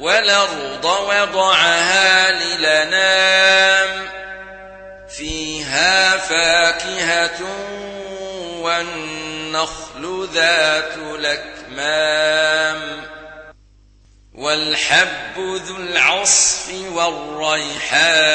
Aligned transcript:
والأرض 0.00 0.84
وضعها 0.84 2.30
للنام 2.32 4.08
فيها 5.08 6.16
فاكهة 6.16 7.40
والنخل 8.60 10.28
ذات 10.32 10.96
الأكمام 10.96 12.80
والحب 14.34 15.38
ذو 15.38 15.76
العصف 15.76 16.74
والريحان 16.92 18.30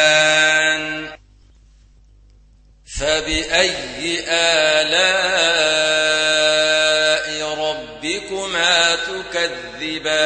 فبأي 2.99 4.25
آلاء 4.29 5.25
ربكما 7.59 8.95
تكذبان 8.95 10.25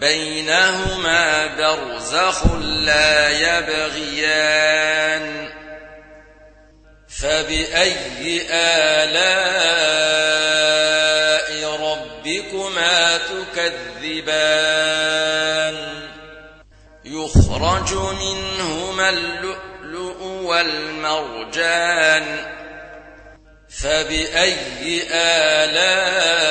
بينهما 0.00 1.46
برزخ 1.46 2.46
لا 2.60 3.30
يبغيان 3.30 5.50
فبأي 7.08 8.42
آلاء 8.50 9.90
ربكما 11.80 13.18
تكذبان 13.18 14.80
يخرج 17.04 17.94
منهما 17.94 19.10
اللؤلؤ 19.10 20.22
والمرجان 20.42 22.26
فبأي 23.68 25.02
آلاء 25.12 26.50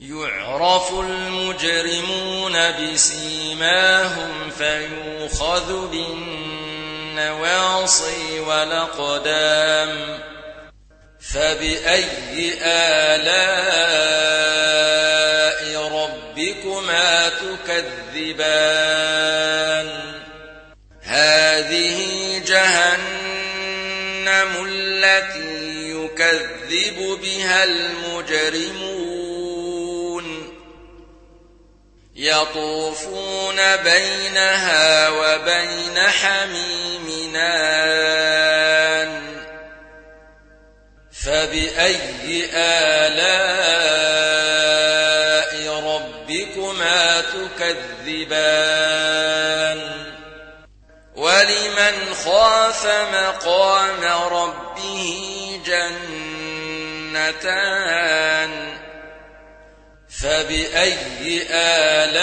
يعرف 0.00 0.92
المجرمون 0.92 2.56
بسيماهم 2.72 4.50
فيوخذ 4.50 5.90
بالنواصي 7.10 8.40
والأقدام 8.40 10.18
فبأي 11.20 12.58
آلاء 12.62 13.40
ربكما 15.92 17.28
تكذبان؟ 17.28 18.70
هذه 21.02 21.98
جهنم 22.46 23.10
التي 24.66 25.90
يكذب 25.90 27.18
بها 27.22 27.64
المجرمون. 27.64 29.19
يطوفون 32.20 33.76
بينها 33.76 35.08
وبين 35.08 35.98
حميم 35.98 37.10
فبأي 41.24 42.50
آلاء 42.54 43.40
ربكما 45.84 47.20
تكذبان؟ 47.20 48.60
ولمن 51.16 52.14
خاف 52.24 52.86
مقام 53.12 54.04
ربه 54.32 55.60
جنتان. 57.06 57.60
فبأي 60.22 61.46
آلاء 61.50 62.20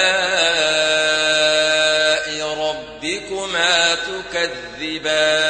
ربكما 2.43 3.95
تكذبان؟ 3.95 5.47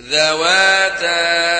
ذواتا 0.00 1.59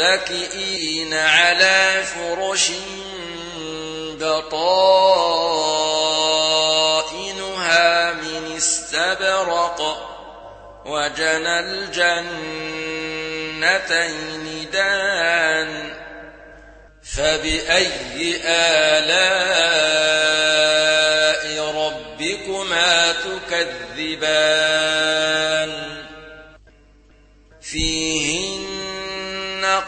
متكئين 0.00 1.14
على 1.14 2.02
فرش 2.04 2.70
بطائنها 4.20 4.52
من 8.12 8.56
استبرق 8.56 10.06
وجنى 10.86 11.60
الجنتين 11.60 12.30
دان 14.72 15.92
فبأي 17.02 18.40
آلاء 18.44 19.20
ربكما 21.74 23.12
تكذبان 23.12 24.79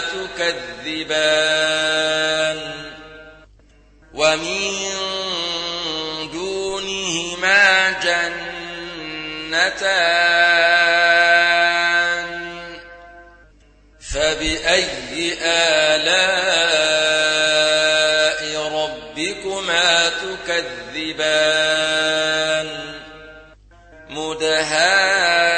تكذبان 0.00 1.58
ومن 4.14 4.72
دونهما 6.32 7.90
جنتان 7.90 8.48
فبأي 14.00 15.34
آلاء 15.42 16.28
ربكما 18.72 20.08
تكذبان 20.08 21.48
مدهامتان 24.08 25.57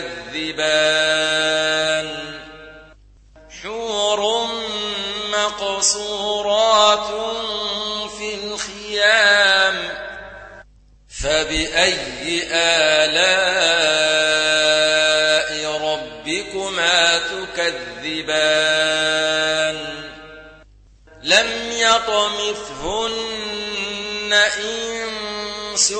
تكذبان 0.00 1.02
حور 3.62 4.20
مقصورات 5.32 7.08
في 8.18 8.34
الخيام 8.34 9.76
فبأي 11.22 12.42
آلاء 12.52 13.82
ربكما 15.80 17.18
تكذبان 17.18 18.62
لم 21.22 21.48
يطمثهن 21.72 23.12
إنس 24.32 25.92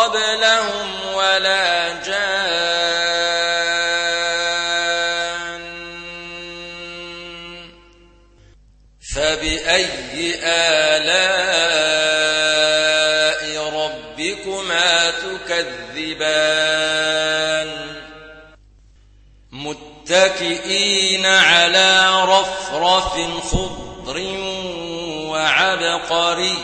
قبلهم 0.00 1.14
ولا 1.14 1.92
جان 1.92 3.20
فبأي 9.14 10.34
آلاء 10.44 11.80
ربكما 13.74 15.10
تكذبان 15.10 16.50
متكئين 19.52 21.26
على 21.26 22.24
رفرف 22.24 23.12
خضر 23.52 24.18
وعبقري 25.28 26.58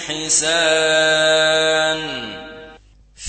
حسان 0.00 2.00